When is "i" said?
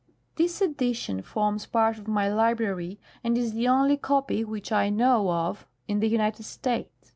4.71-4.89